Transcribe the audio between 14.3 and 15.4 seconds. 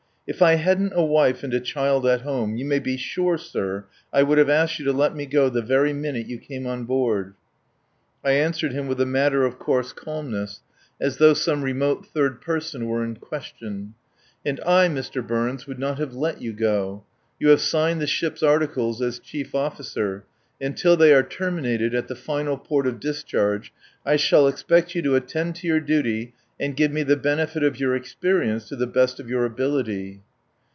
"And I, Mr.